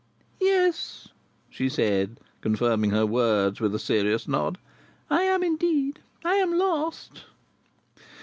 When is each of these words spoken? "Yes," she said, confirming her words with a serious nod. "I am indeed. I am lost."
"Yes," 0.39 1.09
she 1.51 1.69
said, 1.69 2.19
confirming 2.41 2.89
her 2.89 3.05
words 3.05 3.61
with 3.61 3.75
a 3.75 3.77
serious 3.77 4.27
nod. 4.27 4.57
"I 5.11 5.21
am 5.21 5.43
indeed. 5.43 5.99
I 6.25 6.37
am 6.37 6.57
lost." 6.57 7.25